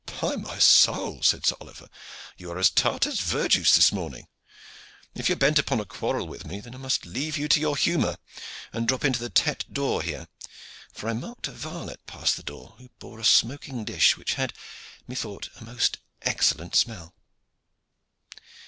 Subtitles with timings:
[0.19, 1.87] "By my soul," said Sir Oliver,
[2.35, 4.27] "you are as tart as verjuice this morning!
[5.13, 7.77] If you are bent upon a quarrel with me I must leave you to your
[7.77, 8.17] humor
[8.73, 10.27] and drop into the 'Tete d'Or' here,
[10.91, 14.53] for I marked a varlet pass the door who bare a smoking dish, which had,
[15.07, 17.13] methought, a most excellent smell."